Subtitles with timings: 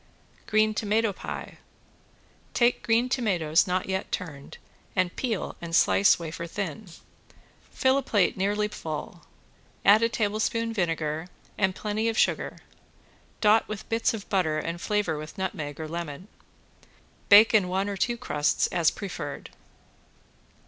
[0.47, 1.59] ~GREEN TOMATO PIE~
[2.55, 4.57] Take green tomatoes not yet turned
[4.95, 6.87] and peel and slice wafer thin.
[7.69, 9.21] Fill a plate nearly full,
[9.85, 12.57] add a tablespoonful vinegar and plenty of sugar,
[13.41, 16.29] dot with bits of butter and flavor with nutmeg or lemon.
[17.29, 19.51] Bake in one or two crusts as preferred.